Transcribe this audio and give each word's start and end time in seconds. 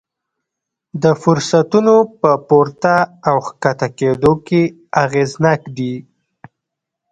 د 1.03 1.05
فرصتونو 1.21 1.95
په 2.21 2.31
پورته 2.47 2.95
او 3.29 3.37
ښکته 3.47 3.87
کېدو 3.99 4.33
کې 4.47 4.61
اغېزناک 5.03 5.61
دي. 5.77 5.95